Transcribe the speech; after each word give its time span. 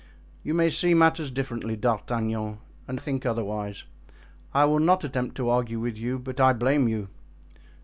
You 0.41 0.55
may 0.55 0.71
see 0.71 0.95
matters 0.95 1.29
differently, 1.29 1.75
D'Artagnan, 1.75 2.57
and 2.87 2.99
think 2.99 3.23
otherwise. 3.23 3.83
I 4.51 4.65
will 4.65 4.79
not 4.79 5.03
attempt 5.03 5.35
to 5.37 5.49
argue 5.51 5.79
with 5.79 5.95
you, 5.95 6.17
but 6.17 6.39
I 6.39 6.53
blame 6.53 6.87
you." 6.87 7.09